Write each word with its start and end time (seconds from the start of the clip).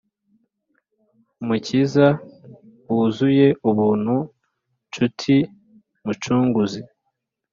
Mukiza 1.45 2.07
wuzuye 2.93 3.47
ubuntu 3.69 4.15
nshuti 4.87 5.35
mucunguzi 6.03 6.81